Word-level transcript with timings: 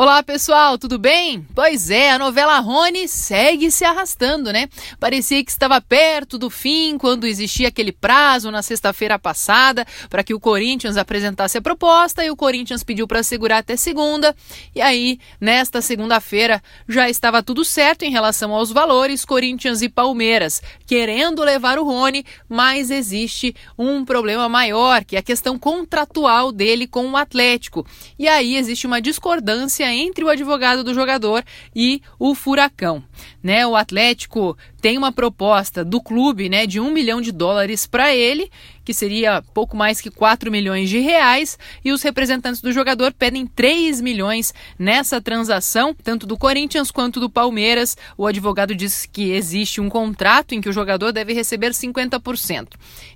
Olá 0.00 0.22
pessoal, 0.22 0.78
tudo 0.78 0.96
bem? 0.96 1.44
Pois 1.56 1.90
é, 1.90 2.12
a 2.12 2.20
novela 2.20 2.60
Rony 2.60 3.08
segue 3.08 3.68
se 3.68 3.84
arrastando, 3.84 4.52
né? 4.52 4.68
Parecia 5.00 5.44
que 5.44 5.50
estava 5.50 5.80
perto 5.80 6.38
do 6.38 6.48
fim 6.48 6.96
quando 6.96 7.26
existia 7.26 7.66
aquele 7.66 7.90
prazo 7.90 8.48
na 8.52 8.62
sexta-feira 8.62 9.18
passada 9.18 9.84
para 10.08 10.22
que 10.22 10.32
o 10.32 10.38
Corinthians 10.38 10.96
apresentasse 10.96 11.58
a 11.58 11.60
proposta 11.60 12.24
e 12.24 12.30
o 12.30 12.36
Corinthians 12.36 12.84
pediu 12.84 13.08
para 13.08 13.24
segurar 13.24 13.58
até 13.58 13.76
segunda. 13.76 14.36
E 14.72 14.80
aí, 14.80 15.18
nesta 15.40 15.82
segunda-feira, 15.82 16.62
já 16.88 17.10
estava 17.10 17.42
tudo 17.42 17.64
certo 17.64 18.04
em 18.04 18.12
relação 18.12 18.54
aos 18.54 18.70
valores, 18.70 19.24
Corinthians 19.24 19.82
e 19.82 19.88
Palmeiras 19.88 20.62
querendo 20.86 21.42
levar 21.42 21.76
o 21.76 21.84
Rony, 21.84 22.24
mas 22.48 22.92
existe 22.92 23.52
um 23.76 24.04
problema 24.04 24.48
maior, 24.48 25.04
que 25.04 25.16
é 25.16 25.18
a 25.18 25.22
questão 25.22 25.58
contratual 25.58 26.52
dele 26.52 26.86
com 26.86 27.10
o 27.10 27.16
Atlético. 27.16 27.84
E 28.16 28.28
aí 28.28 28.56
existe 28.56 28.86
uma 28.86 29.02
discordância 29.02 29.87
entre 29.94 30.24
o 30.24 30.28
advogado 30.28 30.84
do 30.84 30.94
jogador 30.94 31.44
e 31.74 32.02
o 32.18 32.34
Furacão. 32.34 33.02
Né, 33.48 33.66
o 33.66 33.74
Atlético 33.74 34.58
tem 34.78 34.98
uma 34.98 35.10
proposta 35.10 35.82
do 35.82 36.02
clube 36.02 36.50
né, 36.50 36.66
de 36.66 36.78
um 36.78 36.90
milhão 36.90 37.18
de 37.18 37.32
dólares 37.32 37.86
para 37.86 38.14
ele, 38.14 38.50
que 38.84 38.92
seria 38.92 39.42
pouco 39.54 39.74
mais 39.74 40.02
que 40.02 40.10
4 40.10 40.50
milhões 40.50 40.90
de 40.90 40.98
reais, 40.98 41.58
e 41.82 41.90
os 41.90 42.02
representantes 42.02 42.60
do 42.60 42.70
jogador 42.72 43.12
pedem 43.12 43.46
3 43.46 44.02
milhões 44.02 44.52
nessa 44.78 45.18
transação, 45.18 45.96
tanto 46.04 46.26
do 46.26 46.36
Corinthians 46.36 46.90
quanto 46.90 47.18
do 47.18 47.30
Palmeiras. 47.30 47.96
O 48.18 48.26
advogado 48.26 48.74
diz 48.74 49.06
que 49.06 49.30
existe 49.30 49.80
um 49.80 49.88
contrato 49.88 50.54
em 50.54 50.60
que 50.60 50.68
o 50.68 50.72
jogador 50.72 51.10
deve 51.10 51.32
receber 51.32 51.70
50%. 51.70 52.68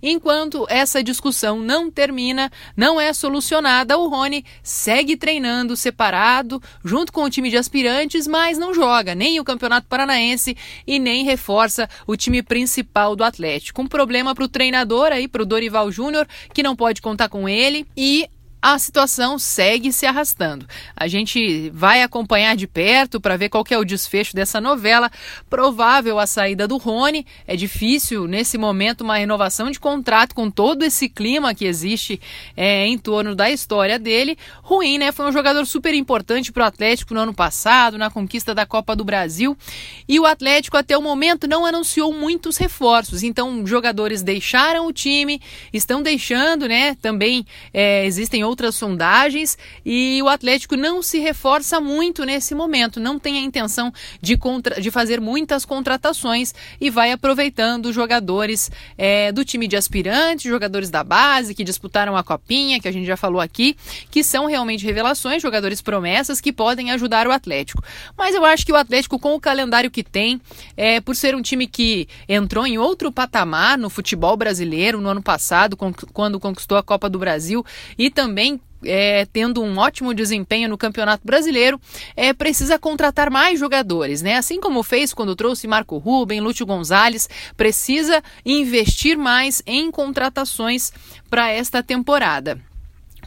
Enquanto 0.02 0.66
essa 0.70 1.02
discussão 1.02 1.60
não 1.60 1.90
termina, 1.90 2.50
não 2.74 2.98
é 2.98 3.12
solucionada, 3.12 3.98
o 3.98 4.08
Rony 4.08 4.44
segue 4.62 5.14
treinando 5.14 5.76
separado, 5.76 6.60
junto 6.82 7.12
com 7.12 7.22
o 7.22 7.30
time 7.30 7.50
de 7.50 7.58
aspirantes, 7.58 8.26
mas 8.26 8.56
não 8.56 8.72
joga 8.72 9.14
nem 9.14 9.38
o 9.38 9.44
Campeonato 9.44 9.86
Paranaense 9.88 10.21
e 10.86 10.98
nem 10.98 11.24
reforça 11.24 11.88
o 12.06 12.16
time 12.16 12.42
principal 12.42 13.16
do 13.16 13.24
Atlético. 13.24 13.82
Um 13.82 13.88
problema 13.88 14.34
para 14.34 14.44
o 14.44 14.48
treinador 14.48 15.12
aí, 15.12 15.26
para 15.26 15.42
o 15.42 15.46
Dorival 15.46 15.90
Júnior, 15.90 16.26
que 16.54 16.62
não 16.62 16.76
pode 16.76 17.02
contar 17.02 17.28
com 17.28 17.48
ele 17.48 17.86
e 17.96 18.28
a 18.62 18.78
situação 18.78 19.40
segue 19.40 19.92
se 19.92 20.06
arrastando. 20.06 20.64
A 20.94 21.08
gente 21.08 21.68
vai 21.70 22.00
acompanhar 22.04 22.54
de 22.54 22.68
perto 22.68 23.20
para 23.20 23.36
ver 23.36 23.48
qual 23.48 23.64
é 23.68 23.76
o 23.76 23.84
desfecho 23.84 24.36
dessa 24.36 24.60
novela. 24.60 25.10
Provável 25.50 26.16
a 26.20 26.28
saída 26.28 26.68
do 26.68 26.76
Rony. 26.76 27.26
É 27.44 27.56
difícil, 27.56 28.28
nesse 28.28 28.56
momento, 28.56 29.00
uma 29.00 29.16
renovação 29.16 29.68
de 29.68 29.80
contrato 29.80 30.32
com 30.32 30.48
todo 30.48 30.84
esse 30.84 31.08
clima 31.08 31.52
que 31.56 31.64
existe 31.64 32.20
é, 32.56 32.86
em 32.86 32.96
torno 32.96 33.34
da 33.34 33.50
história 33.50 33.98
dele. 33.98 34.38
Ruim, 34.62 34.96
né? 34.96 35.10
Foi 35.10 35.26
um 35.26 35.32
jogador 35.32 35.66
super 35.66 35.92
importante 35.92 36.52
para 36.52 36.62
o 36.62 36.66
Atlético 36.66 37.14
no 37.14 37.20
ano 37.20 37.34
passado, 37.34 37.98
na 37.98 38.10
conquista 38.10 38.54
da 38.54 38.64
Copa 38.64 38.94
do 38.94 39.04
Brasil. 39.04 39.56
E 40.08 40.20
o 40.20 40.24
Atlético, 40.24 40.76
até 40.76 40.96
o 40.96 41.02
momento, 41.02 41.48
não 41.48 41.66
anunciou 41.66 42.14
muitos 42.14 42.56
reforços. 42.58 43.24
Então, 43.24 43.66
jogadores 43.66 44.22
deixaram 44.22 44.86
o 44.86 44.92
time, 44.92 45.40
estão 45.72 46.00
deixando, 46.00 46.68
né? 46.68 46.94
Também 47.02 47.44
é, 47.74 48.06
existem 48.06 48.44
outros 48.44 48.51
outras 48.52 48.74
sondagens 48.74 49.56
e 49.84 50.20
o 50.22 50.28
Atlético 50.28 50.76
não 50.76 51.02
se 51.02 51.18
reforça 51.18 51.80
muito 51.80 52.24
nesse 52.24 52.54
momento, 52.54 53.00
não 53.00 53.18
tem 53.18 53.38
a 53.38 53.40
intenção 53.40 53.92
de, 54.20 54.36
contra, 54.36 54.80
de 54.80 54.90
fazer 54.90 55.20
muitas 55.20 55.64
contratações 55.64 56.54
e 56.80 56.90
vai 56.90 57.12
aproveitando 57.12 57.92
jogadores 57.92 58.70
é, 58.96 59.32
do 59.32 59.44
time 59.44 59.66
de 59.66 59.76
aspirantes, 59.76 60.50
jogadores 60.50 60.90
da 60.90 61.02
base 61.02 61.54
que 61.54 61.64
disputaram 61.64 62.16
a 62.16 62.22
Copinha, 62.22 62.78
que 62.78 62.86
a 62.86 62.92
gente 62.92 63.06
já 63.06 63.16
falou 63.16 63.40
aqui, 63.40 63.74
que 64.10 64.22
são 64.22 64.46
realmente 64.46 64.84
revelações, 64.84 65.42
jogadores 65.42 65.80
promessas 65.80 66.40
que 66.40 66.52
podem 66.52 66.90
ajudar 66.90 67.26
o 67.26 67.32
Atlético. 67.32 67.82
Mas 68.16 68.34
eu 68.34 68.44
acho 68.44 68.66
que 68.66 68.72
o 68.72 68.76
Atlético, 68.76 69.18
com 69.18 69.34
o 69.34 69.40
calendário 69.40 69.90
que 69.90 70.04
tem, 70.04 70.40
é, 70.76 71.00
por 71.00 71.16
ser 71.16 71.34
um 71.34 71.40
time 71.40 71.66
que 71.66 72.06
entrou 72.28 72.66
em 72.66 72.76
outro 72.76 73.10
patamar 73.10 73.78
no 73.78 73.88
futebol 73.88 74.36
brasileiro 74.36 75.00
no 75.00 75.08
ano 75.08 75.22
passado, 75.22 75.76
quando 76.12 76.38
conquistou 76.38 76.76
a 76.76 76.82
Copa 76.82 77.08
do 77.08 77.18
Brasil 77.18 77.64
e 77.96 78.10
também 78.10 78.41
também 78.42 78.60
é, 78.84 79.24
tendo 79.32 79.62
um 79.62 79.78
ótimo 79.78 80.12
desempenho 80.12 80.68
no 80.68 80.76
Campeonato 80.76 81.24
Brasileiro, 81.24 81.80
é, 82.16 82.32
precisa 82.32 82.80
contratar 82.80 83.30
mais 83.30 83.60
jogadores, 83.60 84.22
né? 84.22 84.36
Assim 84.36 84.60
como 84.60 84.82
fez 84.82 85.14
quando 85.14 85.36
trouxe 85.36 85.68
Marco 85.68 85.98
Ruben, 85.98 86.40
Lúcio 86.40 86.66
Gonzalez, 86.66 87.28
precisa 87.56 88.20
investir 88.44 89.16
mais 89.16 89.62
em 89.64 89.88
contratações 89.88 90.92
para 91.30 91.48
esta 91.48 91.80
temporada. 91.80 92.60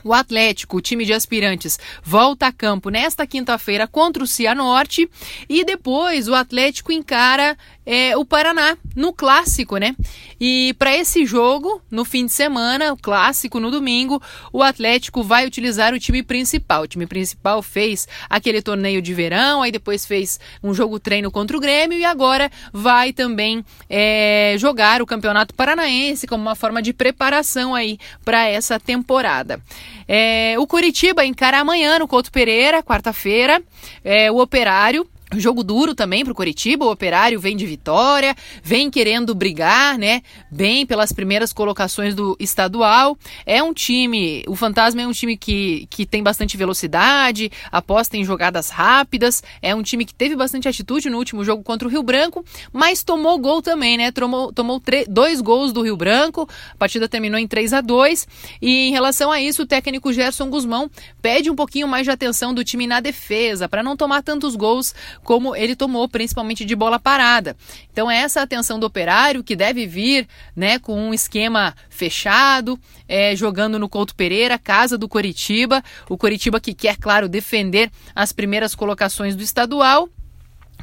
O 0.05 0.13
Atlético, 0.13 0.77
o 0.77 0.81
time 0.81 1.03
de 1.03 1.13
aspirantes, 1.13 1.79
volta 2.03 2.45
a 2.45 2.51
campo 2.51 2.91
nesta 2.91 3.25
quinta-feira 3.25 3.87
contra 3.87 4.23
o 4.23 4.27
Cianorte 4.27 5.09
e 5.49 5.65
depois 5.65 6.27
o 6.27 6.35
Atlético 6.35 6.91
encara 6.91 7.57
é, 7.83 8.15
o 8.15 8.23
Paraná 8.23 8.77
no 8.95 9.11
clássico, 9.11 9.77
né? 9.77 9.95
E 10.39 10.75
para 10.77 10.95
esse 10.95 11.25
jogo, 11.25 11.81
no 11.89 12.05
fim 12.05 12.27
de 12.27 12.31
semana, 12.31 12.93
o 12.93 12.97
clássico 12.97 13.59
no 13.59 13.71
domingo, 13.71 14.21
o 14.51 14.61
Atlético 14.61 15.23
vai 15.23 15.47
utilizar 15.47 15.91
o 15.91 15.99
time 15.99 16.21
principal. 16.21 16.83
O 16.83 16.87
time 16.87 17.07
principal 17.07 17.63
fez 17.63 18.07
aquele 18.29 18.61
torneio 18.61 19.01
de 19.01 19.13
verão, 19.13 19.63
aí 19.63 19.71
depois 19.71 20.05
fez 20.05 20.39
um 20.63 20.73
jogo 20.73 20.99
treino 20.99 21.31
contra 21.31 21.57
o 21.57 21.59
Grêmio 21.59 21.97
e 21.97 22.05
agora 22.05 22.51
vai 22.71 23.11
também 23.11 23.65
é, 23.89 24.55
jogar 24.59 25.01
o 25.01 25.05
Campeonato 25.05 25.55
Paranaense 25.55 26.27
como 26.27 26.43
uma 26.43 26.55
forma 26.55 26.79
de 26.79 26.93
preparação 26.93 27.73
aí 27.73 27.97
para 28.23 28.47
essa 28.47 28.79
temporada. 28.79 29.59
É, 30.07 30.55
o 30.57 30.67
Curitiba 30.67 31.25
encara 31.25 31.59
amanhã 31.59 31.99
no 31.99 32.07
Couto 32.07 32.31
Pereira, 32.31 32.83
quarta-feira, 32.83 33.61
é, 34.03 34.31
o 34.31 34.39
Operário 34.39 35.07
Jogo 35.33 35.63
duro 35.63 35.95
também 35.95 36.23
para 36.23 36.31
o 36.31 36.35
Coritiba, 36.35 36.85
o 36.85 36.91
Operário 36.91 37.39
vem 37.39 37.57
de 37.57 37.65
vitória, 37.65 38.35
vem 38.63 38.91
querendo 38.91 39.33
brigar, 39.33 39.97
né? 39.97 40.21
Bem 40.51 40.85
pelas 40.85 41.11
primeiras 41.11 41.51
colocações 41.51 42.13
do 42.13 42.37
estadual. 42.39 43.17
É 43.43 43.61
um 43.61 43.73
time, 43.73 44.43
o 44.47 44.55
Fantasma 44.55 45.01
é 45.01 45.07
um 45.07 45.11
time 45.11 45.35
que, 45.35 45.87
que 45.89 46.05
tem 46.05 46.21
bastante 46.21 46.55
velocidade, 46.55 47.51
aposta 47.71 48.15
em 48.15 48.23
jogadas 48.23 48.69
rápidas, 48.69 49.41
é 49.63 49.73
um 49.73 49.81
time 49.81 50.05
que 50.05 50.13
teve 50.13 50.35
bastante 50.35 50.67
atitude 50.67 51.09
no 51.09 51.17
último 51.17 51.43
jogo 51.43 51.63
contra 51.63 51.87
o 51.87 51.91
Rio 51.91 52.03
Branco, 52.03 52.45
mas 52.71 53.03
tomou 53.03 53.39
gol 53.39 53.63
também, 53.63 53.97
né? 53.97 54.11
Tomou, 54.11 54.53
tomou 54.53 54.81
dois 55.09 55.41
gols 55.41 55.73
do 55.73 55.81
Rio 55.81 55.97
Branco, 55.97 56.47
a 56.71 56.77
partida 56.77 57.09
terminou 57.09 57.39
em 57.39 57.47
3 57.47 57.73
a 57.73 57.81
2 57.81 58.27
e 58.61 58.89
em 58.89 58.91
relação 58.91 59.31
a 59.31 59.41
isso, 59.41 59.63
o 59.63 59.65
técnico 59.65 60.13
Gerson 60.13 60.51
Guzmão 60.51 60.89
pede 61.19 61.49
um 61.49 61.55
pouquinho 61.55 61.87
mais 61.87 62.05
de 62.05 62.11
atenção 62.11 62.53
do 62.53 62.63
time 62.63 62.85
na 62.85 62.99
defesa, 62.99 63.67
para 63.67 63.81
não 63.81 63.97
tomar 63.97 64.21
tantos 64.21 64.55
gols 64.55 64.93
como 65.25 65.55
ele 65.55 65.75
tomou, 65.75 66.07
principalmente 66.07 66.63
de 66.63 66.75
bola 66.75 66.99
parada. 66.99 67.57
Então, 67.91 68.09
é 68.09 68.19
essa 68.19 68.41
atenção 68.41 68.79
do 68.79 68.85
operário 68.85 69.43
que 69.43 69.55
deve 69.55 69.87
vir 69.87 70.27
né, 70.55 70.77
com 70.77 71.09
um 71.09 71.13
esquema 71.13 71.75
fechado, 71.89 72.79
é, 73.09 73.35
jogando 73.35 73.79
no 73.79 73.89
Couto 73.89 74.15
Pereira, 74.15 74.59
casa 74.59 74.97
do 74.97 75.09
Coritiba. 75.09 75.83
O 76.07 76.17
Coritiba 76.17 76.61
que 76.61 76.73
quer, 76.73 76.95
claro, 76.95 77.27
defender 77.27 77.91
as 78.15 78.31
primeiras 78.31 78.75
colocações 78.75 79.35
do 79.35 79.43
estadual 79.43 80.07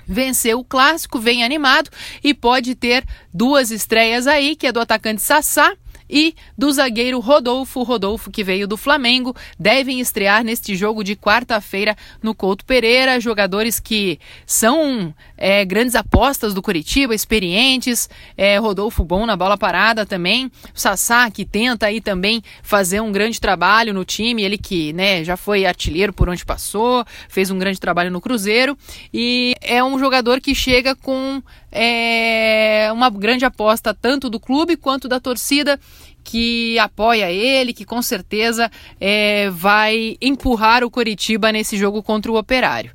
venceu 0.04 0.58
o 0.58 0.64
clássico, 0.64 1.20
vem 1.20 1.44
animado 1.44 1.88
e 2.24 2.34
pode 2.34 2.74
ter 2.74 3.04
duas 3.32 3.70
estreias 3.70 4.26
aí, 4.26 4.56
que 4.56 4.66
é 4.66 4.72
do 4.72 4.80
atacante 4.80 5.22
Sassá 5.22 5.72
e 6.12 6.34
do 6.56 6.70
zagueiro 6.70 7.18
Rodolfo. 7.18 7.82
Rodolfo, 7.82 8.30
que 8.30 8.44
veio 8.44 8.68
do 8.68 8.76
Flamengo, 8.76 9.34
devem 9.58 9.98
estrear 9.98 10.44
neste 10.44 10.76
jogo 10.76 11.02
de 11.02 11.16
quarta-feira 11.16 11.96
no 12.22 12.34
Couto 12.34 12.66
Pereira. 12.66 13.18
Jogadores 13.18 13.80
que 13.80 14.20
são 14.44 15.14
é, 15.42 15.64
grandes 15.64 15.96
apostas 15.96 16.54
do 16.54 16.62
Curitiba, 16.62 17.12
experientes. 17.12 18.08
É, 18.36 18.58
Rodolfo 18.58 19.02
bom 19.02 19.26
na 19.26 19.36
bola 19.36 19.58
parada 19.58 20.06
também. 20.06 20.46
O 20.46 20.50
Sassá, 20.72 21.28
que 21.32 21.44
tenta 21.44 21.86
aí 21.86 22.00
também 22.00 22.40
fazer 22.62 23.00
um 23.00 23.10
grande 23.10 23.40
trabalho 23.40 23.92
no 23.92 24.04
time. 24.04 24.44
Ele 24.44 24.56
que 24.56 24.92
né, 24.92 25.24
já 25.24 25.36
foi 25.36 25.66
artilheiro 25.66 26.12
por 26.12 26.28
onde 26.28 26.44
passou, 26.44 27.04
fez 27.28 27.50
um 27.50 27.58
grande 27.58 27.80
trabalho 27.80 28.08
no 28.08 28.20
Cruzeiro. 28.20 28.78
E 29.12 29.56
é 29.60 29.82
um 29.82 29.98
jogador 29.98 30.40
que 30.40 30.54
chega 30.54 30.94
com 30.94 31.42
é, 31.72 32.88
uma 32.92 33.10
grande 33.10 33.44
aposta 33.44 33.92
tanto 33.92 34.30
do 34.30 34.38
clube 34.38 34.76
quanto 34.76 35.08
da 35.08 35.18
torcida 35.18 35.76
que 36.22 36.78
apoia 36.78 37.32
ele, 37.32 37.72
que 37.72 37.84
com 37.84 38.00
certeza 38.00 38.70
é, 39.00 39.50
vai 39.50 40.16
empurrar 40.22 40.84
o 40.84 40.90
Coritiba 40.90 41.50
nesse 41.50 41.76
jogo 41.76 42.00
contra 42.00 42.30
o 42.30 42.38
Operário. 42.38 42.92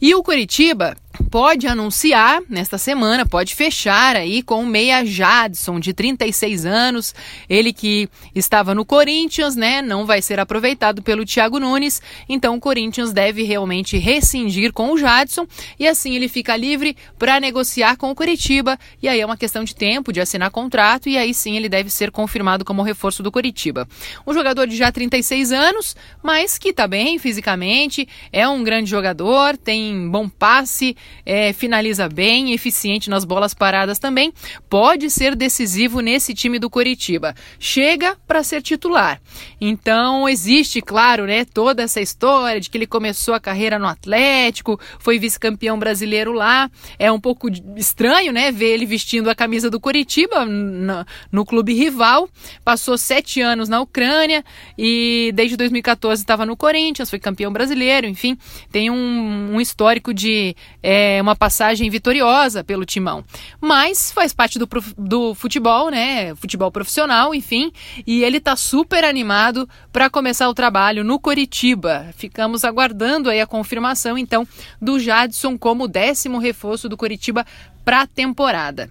E 0.00 0.14
o 0.14 0.22
Coritiba 0.22 0.96
pode 1.30 1.66
anunciar 1.66 2.40
nesta 2.48 2.78
semana, 2.78 3.26
pode 3.26 3.54
fechar 3.54 4.16
aí 4.16 4.42
com 4.42 4.62
o 4.62 4.66
meia 4.66 5.04
Jadson, 5.04 5.78
de 5.78 5.92
36 5.92 6.64
anos, 6.64 7.14
ele 7.48 7.72
que 7.72 8.08
estava 8.34 8.74
no 8.74 8.84
Corinthians, 8.84 9.56
né, 9.56 9.82
não 9.82 10.06
vai 10.06 10.22
ser 10.22 10.40
aproveitado 10.40 11.02
pelo 11.02 11.24
Thiago 11.24 11.58
Nunes, 11.58 12.00
então 12.28 12.56
o 12.56 12.60
Corinthians 12.60 13.12
deve 13.12 13.42
realmente 13.42 13.98
rescindir 13.98 14.72
com 14.72 14.92
o 14.92 14.98
Jadson 14.98 15.46
e 15.78 15.86
assim 15.86 16.14
ele 16.14 16.28
fica 16.28 16.56
livre 16.56 16.96
para 17.18 17.40
negociar 17.40 17.96
com 17.96 18.10
o 18.10 18.14
Curitiba 18.14 18.78
e 19.02 19.08
aí 19.08 19.20
é 19.20 19.26
uma 19.26 19.36
questão 19.36 19.64
de 19.64 19.74
tempo 19.74 20.12
de 20.12 20.20
assinar 20.20 20.50
contrato 20.50 21.08
e 21.08 21.16
aí 21.16 21.34
sim 21.34 21.56
ele 21.56 21.68
deve 21.68 21.90
ser 21.90 22.10
confirmado 22.10 22.64
como 22.64 22.82
reforço 22.82 23.22
do 23.22 23.32
Curitiba. 23.32 23.88
Um 24.26 24.32
jogador 24.32 24.66
de 24.66 24.76
já 24.76 24.90
36 24.90 25.52
anos, 25.52 25.96
mas 26.22 26.58
que 26.58 26.70
está 26.70 26.86
bem 26.86 27.18
fisicamente, 27.18 28.08
é 28.32 28.48
um 28.48 28.62
grande 28.62 28.88
jogador, 28.90 29.56
tem 29.56 30.08
bom 30.08 30.28
passe, 30.28 30.96
é, 31.24 31.52
finaliza 31.52 32.08
bem, 32.08 32.52
eficiente 32.52 33.10
nas 33.10 33.24
bolas 33.24 33.54
paradas 33.54 33.98
também, 33.98 34.32
pode 34.68 35.10
ser 35.10 35.34
decisivo 35.34 36.00
nesse 36.00 36.34
time 36.34 36.58
do 36.58 36.70
Coritiba. 36.70 37.34
Chega 37.58 38.16
para 38.26 38.42
ser 38.42 38.62
titular. 38.62 39.20
Então 39.60 40.28
existe, 40.28 40.80
claro, 40.80 41.26
né, 41.26 41.44
toda 41.44 41.82
essa 41.82 42.00
história 42.00 42.60
de 42.60 42.70
que 42.70 42.78
ele 42.78 42.86
começou 42.86 43.34
a 43.34 43.40
carreira 43.40 43.78
no 43.78 43.86
Atlético, 43.86 44.80
foi 44.98 45.18
vice-campeão 45.18 45.78
brasileiro 45.78 46.32
lá. 46.32 46.70
É 46.98 47.10
um 47.10 47.20
pouco 47.20 47.48
estranho, 47.76 48.32
né, 48.32 48.50
ver 48.50 48.74
ele 48.74 48.86
vestindo 48.86 49.30
a 49.30 49.34
camisa 49.34 49.70
do 49.70 49.80
Coritiba 49.80 50.44
no, 50.44 51.06
no 51.30 51.44
clube 51.44 51.74
rival. 51.74 52.28
Passou 52.64 52.96
sete 52.96 53.40
anos 53.40 53.68
na 53.68 53.80
Ucrânia 53.80 54.44
e 54.76 55.30
desde 55.34 55.56
2014 55.56 56.22
estava 56.22 56.46
no 56.46 56.56
Corinthians, 56.56 57.10
foi 57.10 57.18
campeão 57.18 57.52
brasileiro, 57.52 58.06
enfim, 58.06 58.36
tem 58.70 58.90
um, 58.90 59.54
um 59.54 59.60
histórico 59.60 60.12
de 60.12 60.54
é, 60.82 60.99
uma 61.20 61.36
passagem 61.36 61.88
vitoriosa 61.90 62.64
pelo 62.64 62.84
timão. 62.84 63.24
Mas 63.60 64.10
faz 64.10 64.32
parte 64.32 64.58
do, 64.58 64.68
do 64.96 65.34
futebol, 65.34 65.90
né? 65.90 66.34
Futebol 66.34 66.70
profissional, 66.70 67.34
enfim. 67.34 67.72
E 68.06 68.22
ele 68.22 68.40
tá 68.40 68.56
super 68.56 69.04
animado 69.04 69.68
para 69.92 70.10
começar 70.10 70.48
o 70.48 70.54
trabalho 70.54 71.04
no 71.04 71.18
Coritiba. 71.18 72.06
Ficamos 72.16 72.64
aguardando 72.64 73.30
aí 73.30 73.40
a 73.40 73.46
confirmação, 73.46 74.16
então, 74.16 74.46
do 74.80 74.98
Jadson 74.98 75.56
como 75.58 75.88
décimo 75.88 76.38
reforço 76.38 76.88
do 76.88 76.96
Coritiba 76.96 77.44
para 77.84 78.02
a 78.02 78.06
temporada. 78.06 78.90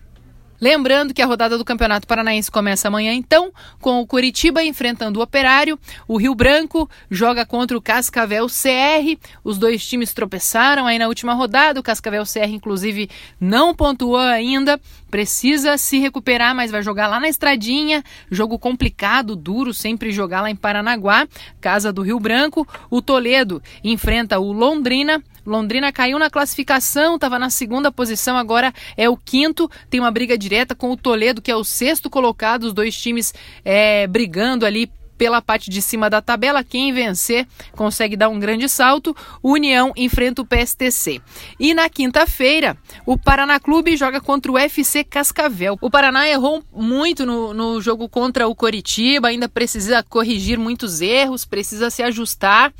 Lembrando 0.61 1.13
que 1.13 1.21
a 1.21 1.25
rodada 1.25 1.57
do 1.57 1.63
Campeonato 1.63 2.05
Paranaense 2.05 2.51
começa 2.51 2.87
amanhã, 2.87 3.13
então, 3.13 3.51
com 3.79 4.01
o 4.01 4.07
Curitiba 4.07 4.63
enfrentando 4.63 5.19
o 5.19 5.23
Operário. 5.23 5.79
O 6.07 6.17
Rio 6.17 6.35
Branco 6.35 6.89
joga 7.09 7.45
contra 7.45 7.77
o 7.77 7.81
Cascavel 7.81 8.47
CR. 8.47 9.17
Os 9.43 9.57
dois 9.57 9.85
times 9.87 10.13
tropeçaram 10.13 10.85
aí 10.85 10.99
na 10.99 11.07
última 11.07 11.33
rodada. 11.33 11.79
O 11.79 11.83
Cascavel 11.83 12.23
CR, 12.23 12.49
inclusive, 12.49 13.09
não 13.39 13.73
pontuou 13.73 14.17
ainda. 14.17 14.79
Precisa 15.09 15.77
se 15.77 15.97
recuperar, 15.97 16.53
mas 16.53 16.71
vai 16.71 16.83
jogar 16.83 17.07
lá 17.07 17.19
na 17.19 17.29
Estradinha. 17.29 18.03
Jogo 18.29 18.59
complicado, 18.59 19.35
duro, 19.35 19.73
sempre 19.73 20.11
jogar 20.11 20.41
lá 20.41 20.51
em 20.51 20.55
Paranaguá, 20.55 21.27
casa 21.59 21.91
do 21.91 22.01
Rio 22.01 22.19
Branco. 22.19 22.67
O 22.89 23.01
Toledo 23.01 23.61
enfrenta 23.83 24.39
o 24.39 24.51
Londrina. 24.51 25.23
Londrina 25.49 25.91
caiu 25.91 26.19
na 26.19 26.29
classificação, 26.29 27.15
estava 27.15 27.39
na 27.39 27.49
segunda 27.49 27.91
posição, 27.91 28.37
agora 28.37 28.71
é 28.95 29.09
o 29.09 29.17
quinto. 29.17 29.69
Tem 29.89 29.99
uma 29.99 30.11
briga 30.11 30.37
direta 30.37 30.75
com 30.75 30.91
o 30.91 30.97
Toledo, 30.97 31.41
que 31.41 31.49
é 31.49 31.55
o 31.55 31.63
sexto 31.63 32.09
colocado, 32.09 32.63
os 32.65 32.73
dois 32.73 32.95
times 32.95 33.33
é, 33.65 34.05
brigando 34.05 34.65
ali 34.65 34.91
pela 35.19 35.41
parte 35.41 35.69
de 35.69 35.81
cima 35.81 36.09
da 36.09 36.21
tabela. 36.21 36.63
Quem 36.63 36.93
vencer 36.93 37.45
consegue 37.73 38.15
dar 38.15 38.29
um 38.29 38.39
grande 38.39 38.69
salto. 38.69 39.13
União 39.43 39.91
enfrenta 39.97 40.41
o 40.41 40.45
PSTC. 40.45 41.21
E 41.59 41.73
na 41.73 41.89
quinta-feira, 41.89 42.77
o 43.05 43.17
Paraná 43.17 43.59
Clube 43.59 43.97
joga 43.97 44.21
contra 44.21 44.49
o 44.49 44.57
FC 44.57 45.03
Cascavel. 45.03 45.77
O 45.81 45.89
Paraná 45.89 46.25
errou 46.29 46.63
muito 46.73 47.25
no, 47.25 47.53
no 47.53 47.81
jogo 47.81 48.07
contra 48.07 48.47
o 48.47 48.55
Coritiba, 48.55 49.27
ainda 49.27 49.49
precisa 49.49 50.01
corrigir 50.01 50.57
muitos 50.57 51.01
erros, 51.01 51.43
precisa 51.43 51.89
se 51.89 52.01
ajustar. 52.01 52.73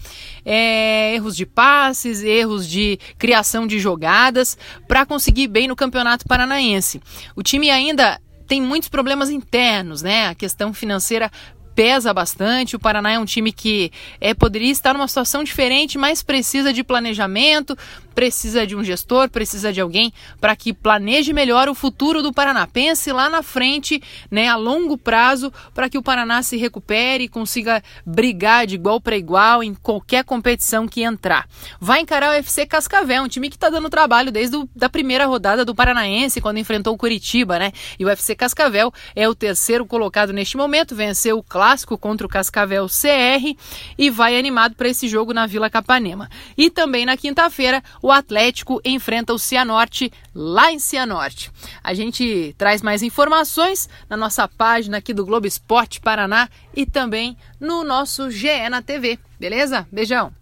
É, 0.45 1.13
erros 1.15 1.35
de 1.35 1.45
passes, 1.45 2.23
erros 2.23 2.65
de 2.65 2.97
criação 3.17 3.67
de 3.67 3.79
jogadas, 3.79 4.57
para 4.87 5.05
conseguir 5.05 5.47
bem 5.47 5.67
no 5.67 5.75
Campeonato 5.75 6.25
Paranaense. 6.25 7.01
O 7.35 7.43
time 7.43 7.69
ainda 7.69 8.17
tem 8.49 8.59
muitos 8.59 8.89
problemas 8.89 9.29
internos, 9.29 10.01
né? 10.01 10.27
A 10.27 10.33
questão 10.33 10.73
financeira 10.73 11.29
pesa 11.79 12.13
bastante. 12.13 12.75
O 12.75 12.79
Paraná 12.79 13.13
é 13.13 13.17
um 13.17 13.23
time 13.23 13.53
que 13.53 13.89
é, 14.19 14.33
poderia 14.33 14.69
estar 14.69 14.93
numa 14.93 15.07
situação 15.07 15.45
diferente, 15.45 15.97
mas 15.97 16.21
precisa 16.21 16.73
de 16.73 16.83
planejamento, 16.83 17.73
precisa 18.13 18.67
de 18.67 18.75
um 18.75 18.83
gestor, 18.83 19.29
precisa 19.29 19.71
de 19.71 19.79
alguém 19.79 20.11
para 20.41 20.53
que 20.57 20.73
planeje 20.73 21.31
melhor 21.31 21.69
o 21.69 21.73
futuro 21.73 22.21
do 22.21 22.33
Paraná. 22.33 22.67
Pense 22.67 23.13
lá 23.13 23.29
na 23.29 23.41
frente, 23.41 24.03
né, 24.29 24.49
a 24.49 24.57
longo 24.57 24.97
prazo, 24.97 25.53
para 25.73 25.87
que 25.87 25.97
o 25.97 26.03
Paraná 26.03 26.43
se 26.43 26.57
recupere 26.57 27.23
e 27.23 27.29
consiga 27.29 27.81
brigar 28.05 28.67
de 28.67 28.75
igual 28.75 28.99
para 28.99 29.15
igual 29.15 29.63
em 29.63 29.73
qualquer 29.73 30.25
competição 30.25 30.85
que 30.85 31.01
entrar. 31.01 31.47
Vai 31.79 32.01
encarar 32.01 32.31
o 32.31 32.33
FC 32.33 32.65
Cascavel, 32.65 33.23
um 33.23 33.29
time 33.29 33.49
que 33.49 33.55
está 33.55 33.69
dando 33.69 33.89
trabalho 33.89 34.33
desde 34.33 34.57
a 34.57 34.65
da 34.75 34.89
primeira 34.89 35.25
rodada 35.25 35.63
do 35.63 35.73
Paranaense, 35.73 36.41
quando 36.41 36.57
enfrentou 36.57 36.93
o 36.93 36.97
Curitiba, 36.97 37.57
né? 37.57 37.71
E 37.97 38.03
o 38.03 38.09
FC 38.09 38.35
Cascavel 38.35 38.91
é 39.15 39.29
o 39.29 39.33
terceiro 39.33 39.85
colocado 39.85 40.33
neste 40.33 40.57
momento, 40.57 40.93
venceu 40.93 41.37
o 41.37 41.43
clássico 41.43 41.68
contra 41.97 42.25
o 42.25 42.29
Cascavel 42.29 42.87
CR 42.87 43.55
e 43.97 44.09
vai 44.09 44.37
animado 44.37 44.75
para 44.75 44.89
esse 44.89 45.07
jogo 45.07 45.33
na 45.33 45.45
Vila 45.45 45.69
Capanema. 45.69 46.29
E 46.57 46.69
também 46.69 47.05
na 47.05 47.15
quinta-feira, 47.15 47.83
o 48.01 48.11
Atlético 48.11 48.81
enfrenta 48.83 49.33
o 49.33 49.39
Cianorte 49.39 50.11
lá 50.33 50.71
em 50.71 50.79
Cianorte. 50.79 51.51
A 51.83 51.93
gente 51.93 52.55
traz 52.57 52.81
mais 52.81 53.03
informações 53.03 53.87
na 54.09 54.17
nossa 54.17 54.47
página 54.47 54.97
aqui 54.97 55.13
do 55.13 55.25
Globo 55.25 55.47
Esporte 55.47 56.01
Paraná 56.01 56.49
e 56.75 56.85
também 56.85 57.37
no 57.59 57.83
nosso 57.83 58.31
GE 58.31 58.69
na 58.69 58.81
TV, 58.81 59.19
beleza? 59.39 59.87
Beijão! 59.91 60.38